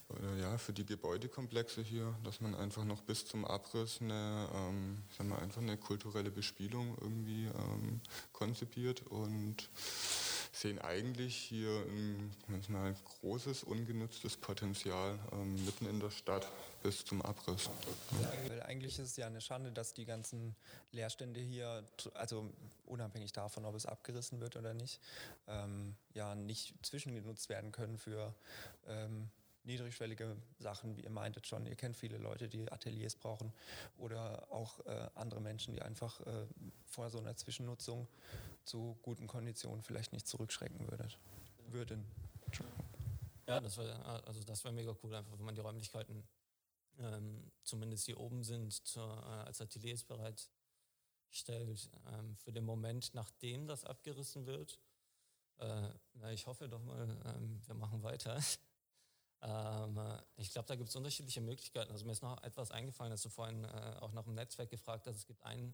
[0.09, 4.97] oder ja, für die Gebäudekomplexe hier, dass man einfach noch bis zum Abriss eine, ähm,
[5.09, 9.67] ich sag mal, einfach eine kulturelle Bespielung irgendwie ähm, konzipiert und
[10.55, 16.47] sehen eigentlich hier ein manchmal großes, ungenutztes Potenzial ähm, mitten in der Stadt
[16.81, 17.69] bis zum Abriss.
[18.47, 20.55] Weil eigentlich ist es ja eine Schande, dass die ganzen
[20.91, 22.49] Leerstände hier, also
[22.85, 25.01] unabhängig davon, ob es abgerissen wird oder nicht,
[25.47, 28.33] ähm, ja nicht zwischengenutzt werden können für
[28.87, 29.29] ähm,
[29.65, 31.65] niedrigschwellige Sachen, wie ihr meintet schon.
[31.65, 33.51] Ihr kennt viele Leute, die Ateliers brauchen
[33.97, 36.45] oder auch äh, andere Menschen, die einfach äh,
[36.85, 38.07] vor so einer Zwischennutzung
[38.63, 41.17] zu guten Konditionen vielleicht nicht zurückschrecken würdet,
[41.67, 42.05] würden.
[43.47, 46.27] Ja, das wäre also das mega cool, einfach wenn man die Räumlichkeiten
[46.97, 50.49] ähm, zumindest hier oben sind, zur, äh, als Ateliers bereitstellt.
[52.11, 54.79] Ähm, für den Moment, nachdem das abgerissen wird,
[55.57, 58.39] äh, na, ich hoffe doch mal, ähm, wir machen weiter.
[59.41, 59.99] Ähm,
[60.37, 61.91] ich glaube, da gibt es unterschiedliche Möglichkeiten.
[61.91, 65.07] Also mir ist noch etwas eingefallen, dass du vorhin äh, auch nach dem Netzwerk gefragt
[65.07, 65.17] hast.
[65.17, 65.73] Es gibt ein,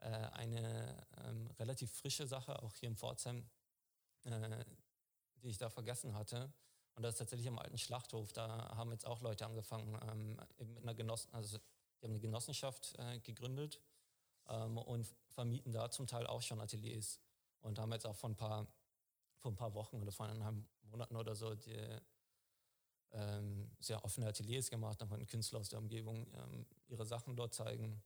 [0.00, 3.48] äh, eine ähm, relativ frische Sache, auch hier in Pforzheim,
[4.24, 4.64] äh,
[5.36, 6.52] die ich da vergessen hatte.
[6.94, 8.32] Und das ist tatsächlich am alten Schlachthof.
[8.32, 11.58] Da haben jetzt auch Leute angefangen, ähm, mit einer Genossen also
[12.00, 13.80] die haben eine Genossenschaft äh, gegründet
[14.48, 17.20] ähm, und vermieten da zum Teil auch schon Ateliers.
[17.60, 18.66] Und haben jetzt auch vor ein paar,
[19.38, 22.00] vor ein paar Wochen oder vor eineinhalb Monaten oder so die,
[23.16, 27.54] ähm, sehr offene Ateliers gemacht, da konnten Künstler aus der Umgebung ähm, ihre Sachen dort
[27.54, 28.02] zeigen.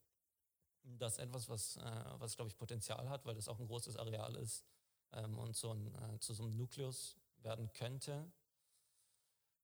[0.82, 3.96] Das ist etwas, was, äh, was glaube ich, Potenzial hat, weil das auch ein großes
[3.96, 4.64] Areal ist
[5.12, 8.30] ähm, und so ein, äh, zu so einem Nukleus werden könnte.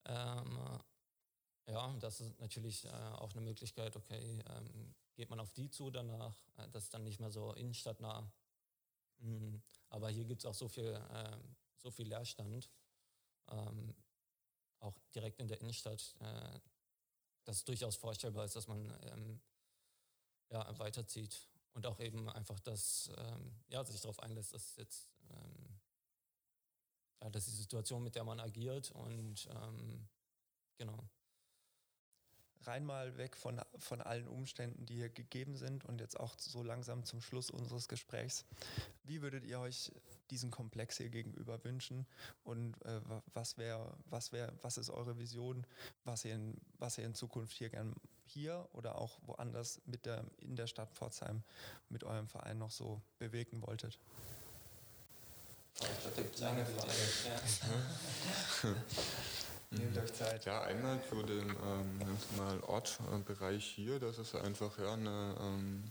[0.05, 0.59] Ähm,
[1.67, 5.91] ja, das ist natürlich äh, auch eine Möglichkeit, okay, ähm, geht man auf die zu
[5.91, 8.31] danach, äh, das ist dann nicht mehr so innenstadtnah.
[9.19, 9.63] Mhm.
[9.89, 11.37] Aber hier gibt es auch so viel, äh,
[11.79, 12.69] so viel Leerstand.
[13.49, 13.95] Ähm,
[14.81, 16.61] auch direkt in der Innenstadt, äh,
[17.45, 19.41] dass es durchaus vorstellbar ist, dass man ähm,
[20.51, 25.81] ja, weiterzieht und auch eben einfach das, ähm, ja, sich darauf einlässt, dass jetzt ähm,
[27.23, 30.09] ja, dass die Situation, mit der man agiert und ähm,
[30.77, 31.09] genau
[32.67, 36.63] rein mal weg von, von allen Umständen, die hier gegeben sind und jetzt auch so
[36.63, 38.45] langsam zum Schluss unseres Gesprächs.
[39.05, 39.93] Wie würdet ihr euch
[40.31, 42.07] diesen Komplex hier gegenüber wünschen
[42.45, 43.01] und äh,
[43.33, 45.67] was wäre, was wäre, was ist eure Vision,
[46.05, 50.25] was ihr in, was ihr in Zukunft hier gern hier oder auch woanders mit der,
[50.39, 51.43] in der Stadt Pforzheim
[51.89, 53.99] mit eurem Verein noch so bewegen wolltet?
[55.79, 56.93] Ich glaube, lange Frage.
[59.79, 60.45] Nehmt euch Zeit.
[60.45, 62.01] Ja, einmal zu dem ähm,
[62.37, 65.85] mal Ortbereich hier, das ist einfach ja, eine ähm,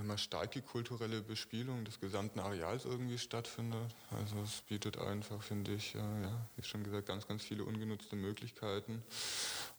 [0.00, 3.94] immer starke kulturelle Bespielung des gesamten Areals irgendwie stattfindet.
[4.10, 8.16] Also es bietet einfach, finde ich, äh, ja, wie schon gesagt, ganz, ganz viele ungenutzte
[8.16, 9.02] Möglichkeiten.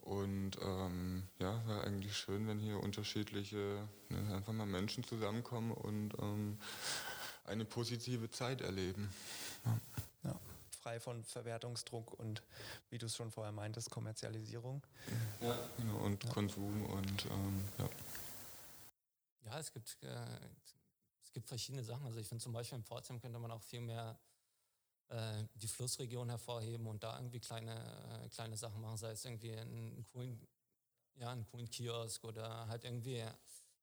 [0.02, 6.14] Und ähm, ja, wäre eigentlich schön, wenn hier unterschiedliche, ne, einfach mal Menschen zusammenkommen und
[6.20, 6.58] ähm,
[7.46, 9.10] eine positive Zeit erleben.
[9.66, 9.80] Ja.
[10.32, 10.40] ja
[10.88, 12.42] frei von Verwertungsdruck und,
[12.90, 14.82] wie du es schon vorher meintest, Kommerzialisierung.
[15.42, 16.30] Ja, genau, und ja.
[16.30, 17.90] Konsum und ähm, ja.
[19.46, 20.26] Ja, es gibt, äh,
[21.22, 22.06] es gibt verschiedene Sachen.
[22.06, 24.18] Also ich finde zum Beispiel in Pforzheim könnte man auch viel mehr
[25.10, 29.58] äh, die Flussregion hervorheben und da irgendwie kleine, äh, kleine Sachen machen, sei es irgendwie
[29.58, 30.40] einen coolen,
[31.16, 33.26] ja, einen coolen Kiosk oder halt irgendwie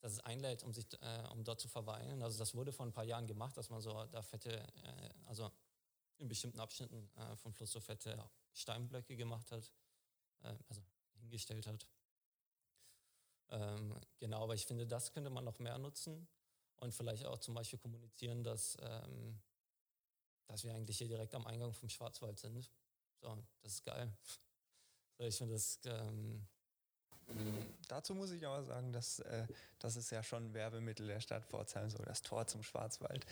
[0.01, 2.23] dass es einlädt, um sich, äh, um dort zu verweilen.
[2.23, 5.51] Also das wurde vor ein paar Jahren gemacht, dass man so da fette, äh, also
[6.19, 7.77] in bestimmten Abschnitten äh, vom Fluss
[8.53, 9.73] Steinblöcke gemacht hat,
[10.43, 10.83] äh, also
[11.15, 11.87] hingestellt hat.
[13.51, 16.29] Ähm, genau, aber ich finde, das könnte man noch mehr nutzen
[16.77, 19.41] und vielleicht auch zum Beispiel kommunizieren, dass, ähm,
[20.47, 22.71] dass wir eigentlich hier direkt am Eingang vom Schwarzwald sind.
[23.21, 24.17] So, das ist geil.
[25.17, 25.79] So, ich finde das.
[25.85, 26.45] Ähm,
[27.89, 29.47] Dazu muss ich aber sagen, dass äh,
[29.79, 33.25] das ist ja schon ein Werbemittel der Stadt Pforzheim, so das Tor zum Schwarzwald.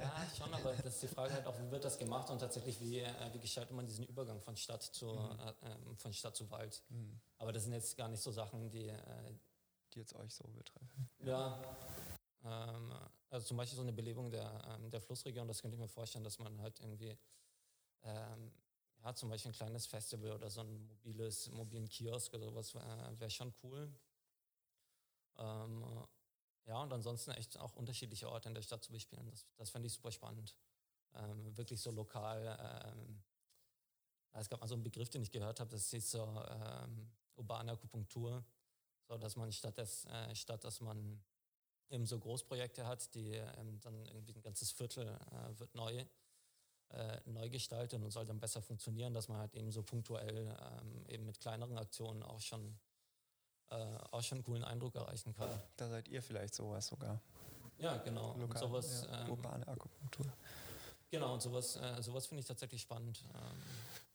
[0.00, 2.80] Ja, schon, aber das ist die Frage halt auch, wie wird das gemacht und tatsächlich,
[2.80, 5.38] wie, äh, wie gestaltet man diesen Übergang von Stadt zu, mhm.
[5.40, 6.82] äh, ähm, von Stadt zu Wald.
[6.88, 7.20] Mhm.
[7.38, 9.34] Aber das sind jetzt gar nicht so Sachen, die, äh,
[9.94, 11.08] die jetzt euch so betreffen.
[11.20, 11.60] Ja.
[12.44, 12.92] Ähm,
[13.30, 16.24] also zum Beispiel so eine Belebung der, ähm, der Flussregion, das könnte ich mir vorstellen,
[16.24, 17.16] dass man halt irgendwie
[18.02, 18.52] ähm,
[19.04, 23.18] ja, zum Beispiel ein kleines Festival oder so ein mobiles, mobilen Kiosk oder sowas wäre
[23.18, 23.92] wär schon cool.
[25.38, 25.84] Ähm,
[26.66, 29.26] ja, und ansonsten echt auch unterschiedliche Orte in der Stadt zu bespielen.
[29.26, 30.56] Das, das fände ich super spannend.
[31.14, 32.56] Ähm, wirklich so lokal.
[32.86, 33.22] Ähm,
[34.32, 37.72] es gab mal so einen Begriff, den ich gehört habe, das ist so ähm, urbane
[37.72, 38.44] Akupunktur.
[39.08, 41.22] So, dass man statt, des, äh, statt dass man
[41.90, 46.04] eben so Großprojekte hat, die ähm, dann irgendwie ein ganzes Viertel äh, wird neu,
[46.92, 51.04] äh, neu gestaltet und soll dann besser funktionieren, dass man halt eben so punktuell ähm,
[51.08, 52.78] eben mit kleineren Aktionen auch schon,
[53.70, 53.74] äh,
[54.10, 55.50] auch schon einen coolen Eindruck erreichen kann.
[55.76, 57.20] Da seid ihr vielleicht sowas sogar.
[57.78, 58.36] Ja, genau.
[58.38, 60.26] Lokal, sowas, ja, ähm, urbane Akupunktur.
[61.12, 63.22] Genau, und sowas, äh, sowas finde ich tatsächlich spannend.
[63.34, 63.58] Ähm,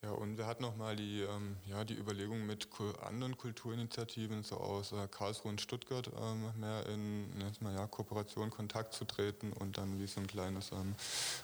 [0.01, 2.67] ja, und wir hatten nochmal die, ähm, ja, die Überlegung mit
[3.03, 7.29] anderen Kulturinitiativen, so aus äh, Karlsruhe und Stuttgart, ähm, mehr in
[7.59, 10.95] mal, ja, Kooperation, Kontakt zu treten und dann wie so ein kleines ähm,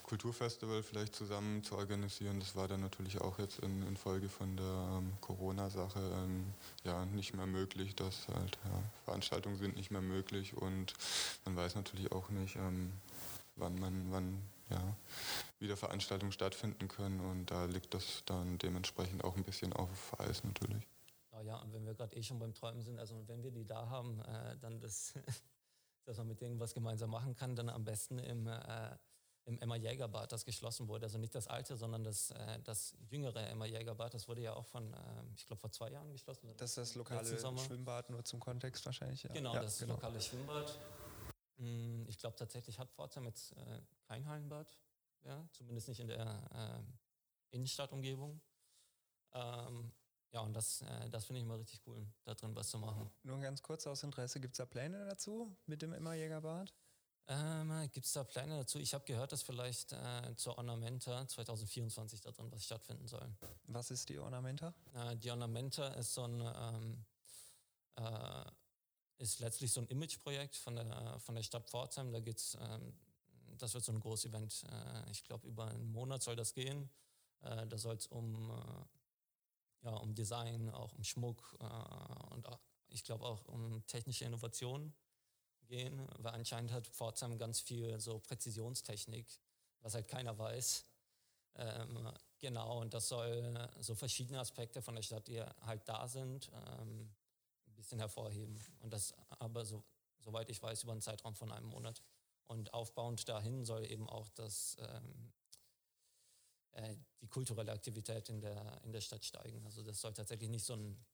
[0.02, 2.40] Kulturfestival vielleicht zusammen zu organisieren.
[2.40, 6.46] Das war dann natürlich auch jetzt in, in Folge von der ähm, Corona-Sache ähm,
[6.84, 7.96] ja, nicht mehr möglich.
[7.96, 10.94] Dass halt, ja, Veranstaltungen sind nicht mehr möglich und
[11.46, 12.58] man weiß natürlich auch nicht,
[13.56, 14.42] wann man, wann
[14.74, 14.98] ja,
[15.60, 20.44] wieder Veranstaltungen stattfinden können und da liegt das dann dementsprechend auch ein bisschen auf Eis
[20.44, 20.88] natürlich.
[21.32, 23.66] Oh ja, und wenn wir gerade eh schon beim Träumen sind, also wenn wir die
[23.66, 25.14] da haben, äh, dann das,
[26.06, 28.96] dass man mit denen was gemeinsam machen kann, dann am besten im, äh,
[29.46, 31.06] im Emma Jägerbad, das geschlossen wurde.
[31.06, 34.66] Also nicht das alte, sondern das, äh, das jüngere Emma Jägerbad, das wurde ja auch
[34.66, 34.98] von, äh,
[35.36, 36.50] ich glaube, vor zwei Jahren geschlossen.
[36.58, 37.26] Das ist das lokale
[37.58, 39.24] Schwimmbad, nur zum Kontext wahrscheinlich.
[39.24, 39.34] Ja.
[39.34, 39.96] Genau, ja, das genau.
[39.96, 40.78] lokale Schwimmbad.
[41.58, 44.78] Hm, ich glaube tatsächlich hat Pforzheim jetzt äh, kein Hallenbad,
[45.24, 46.84] ja, zumindest nicht in der
[47.52, 48.42] äh, Innenstadtumgebung.
[49.34, 49.92] Ähm,
[50.32, 53.10] ja, und das, äh, das finde ich immer richtig cool, da drin was zu machen.
[53.22, 56.74] Nur ganz kurz aus Interesse, gibt es da Pläne dazu mit dem Immerjägerbad?
[57.28, 58.80] Ähm, gibt es da Pläne dazu?
[58.80, 63.32] Ich habe gehört, dass vielleicht äh, zur Ornamenta 2024 da drin was stattfinden soll.
[63.66, 64.74] Was ist die Ornamenta?
[64.94, 67.06] Äh, die Ornamenta ist so ein ähm,
[67.96, 68.52] äh,
[69.24, 72.12] ist letztlich so ein Imageprojekt von der, von der Stadt Pforzheim.
[72.12, 72.94] Da geht's, ähm,
[73.58, 74.66] das wird so ein Großevent.
[74.70, 76.90] Äh, ich glaube, über einen Monat soll das gehen.
[77.42, 82.60] Äh, da soll es um, äh, ja, um Design, auch um Schmuck äh, und auch,
[82.90, 84.94] ich glaube auch um technische Innovation
[85.68, 89.26] gehen, weil anscheinend hat Pforzheim ganz viel so Präzisionstechnik,
[89.80, 90.86] was halt keiner weiß.
[91.56, 96.52] Ähm, genau, und das soll so verschiedene Aspekte von der Stadt, die halt da sind,
[96.54, 97.10] ähm,
[97.84, 98.60] bisschen hervorheben.
[98.80, 99.84] Und das aber, so,
[100.20, 102.02] soweit ich weiß, über einen Zeitraum von einem Monat.
[102.48, 105.34] Und aufbauend dahin soll eben auch das, ähm,
[106.72, 109.64] äh, die kulturelle Aktivität in der, in der Stadt steigen.
[109.66, 111.06] Also das soll tatsächlich nicht so ein,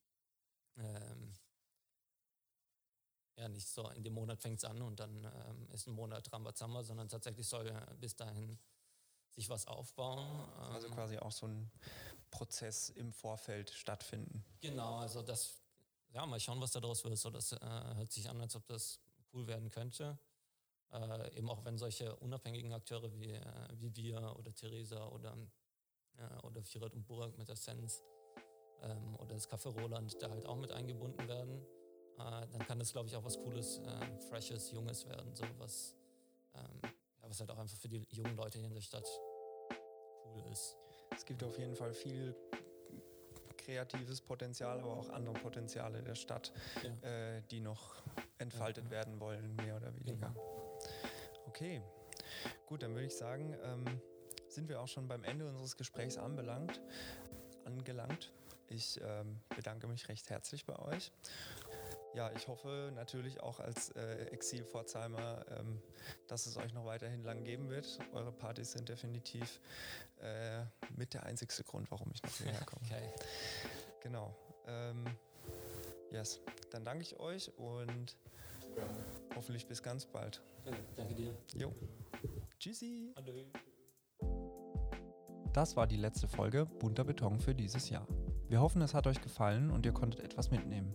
[0.76, 1.34] ähm,
[3.36, 6.32] ja, nicht so, in dem Monat fängt es an und dann ähm, ist ein Monat
[6.32, 8.58] Rambazamba, sondern tatsächlich soll bis dahin
[9.30, 10.48] sich was aufbauen.
[10.72, 11.70] Also ähm, quasi auch so ein
[12.30, 14.44] Prozess im Vorfeld stattfinden.
[14.60, 15.60] Genau, also das
[16.12, 17.16] ja, mal schauen, was daraus wird.
[17.18, 19.00] So, das äh, hört sich an, als ob das
[19.32, 20.18] cool werden könnte.
[20.92, 23.42] Äh, eben auch wenn solche unabhängigen Akteure wie, äh,
[23.74, 25.36] wie wir oder Theresa oder,
[26.16, 28.02] äh, oder Firat und Burak mit der Sense
[28.82, 31.64] ähm, oder das Café Roland da halt auch mit eingebunden werden,
[32.18, 35.34] äh, dann kann das, glaube ich, auch was Cooles, äh, Freshes, Junges werden.
[35.34, 35.94] So was,
[36.54, 39.06] ähm, ja, was halt auch einfach für die jungen Leute hier in der Stadt
[40.24, 40.76] cool ist.
[41.14, 42.34] Es gibt auf jeden Fall viel
[43.70, 46.52] kreatives Potenzial, aber auch andere Potenziale der Stadt,
[46.82, 47.08] ja.
[47.08, 48.02] äh, die noch
[48.38, 48.90] entfaltet ja.
[48.90, 50.28] werden wollen, mehr oder weniger.
[50.28, 50.80] Genau.
[51.46, 51.82] Okay,
[52.66, 54.00] gut, dann würde ich sagen, ähm,
[54.48, 56.80] sind wir auch schon beim Ende unseres Gesprächs anbelangt,
[57.64, 58.32] angelangt.
[58.68, 61.12] Ich ähm, bedanke mich recht herzlich bei euch
[62.14, 65.80] ja, ich hoffe natürlich auch als äh, Exil-Pforzheimer, ähm,
[66.26, 67.98] dass es euch noch weiterhin lang geben wird.
[68.12, 69.60] Eure Partys sind definitiv
[70.20, 70.62] äh,
[70.96, 72.82] mit der einzigste Grund, warum ich noch hierher komme.
[72.86, 73.12] Okay.
[74.02, 74.34] Genau.
[74.66, 75.04] Ähm,
[76.10, 76.40] yes,
[76.70, 78.16] dann danke ich euch und
[78.76, 78.82] ja.
[79.36, 80.42] hoffentlich bis ganz bald.
[80.64, 81.34] Ja, danke dir.
[81.54, 81.74] Jo.
[82.58, 83.12] Tschüssi.
[83.16, 83.46] Hallo.
[85.52, 88.06] Das war die letzte Folge Bunter Beton für dieses Jahr.
[88.48, 90.94] Wir hoffen, es hat euch gefallen und ihr konntet etwas mitnehmen.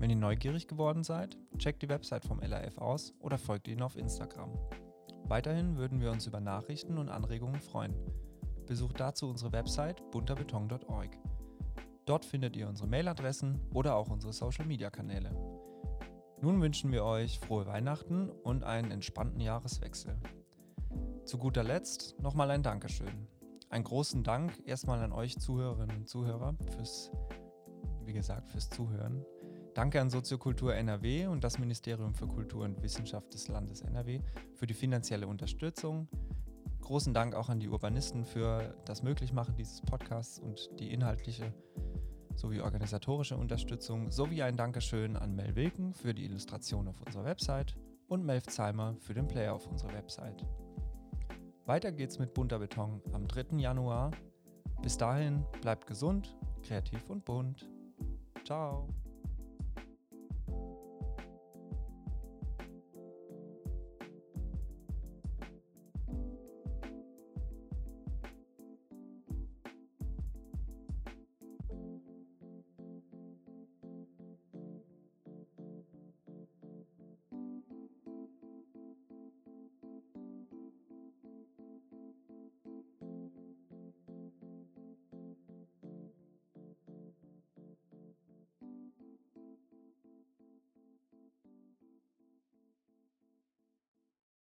[0.00, 3.96] Wenn ihr neugierig geworden seid, checkt die Website vom LAF aus oder folgt ihnen auf
[3.96, 4.50] Instagram.
[5.24, 7.94] Weiterhin würden wir uns über Nachrichten und Anregungen freuen.
[8.66, 11.18] Besucht dazu unsere Website bunterbeton.org.
[12.06, 15.32] Dort findet ihr unsere Mailadressen oder auch unsere Social-Media-Kanäle.
[16.40, 20.16] Nun wünschen wir euch frohe Weihnachten und einen entspannten Jahreswechsel.
[21.26, 23.28] Zu guter Letzt nochmal ein Dankeschön.
[23.68, 27.12] Einen großen Dank erstmal an euch Zuhörerinnen und Zuhörer fürs,
[28.06, 29.26] wie gesagt, fürs Zuhören.
[29.74, 34.20] Danke an Soziokultur NRW und das Ministerium für Kultur und Wissenschaft des Landes NRW
[34.54, 36.08] für die finanzielle Unterstützung.
[36.80, 41.54] Großen Dank auch an die Urbanisten für das Möglichmachen dieses Podcasts und die inhaltliche
[42.34, 47.76] sowie organisatorische Unterstützung, sowie ein Dankeschön an Mel Wilken für die Illustration auf unserer Website
[48.08, 50.44] und Melf Zeimer für den Player auf unserer Website.
[51.66, 53.58] Weiter geht's mit bunter Beton am 3.
[53.58, 54.10] Januar.
[54.82, 57.68] Bis dahin bleibt gesund, kreativ und bunt.
[58.44, 58.88] Ciao.